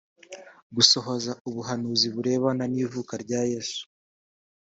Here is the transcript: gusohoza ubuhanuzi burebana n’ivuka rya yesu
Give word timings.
gusohoza 0.75 1.31
ubuhanuzi 1.49 2.07
burebana 2.13 2.63
n’ivuka 2.73 3.13
rya 3.23 3.41
yesu 3.51 3.81